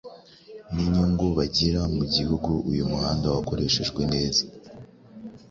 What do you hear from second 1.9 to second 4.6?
mu gihe uyu muhanda wakoreshejwe neza.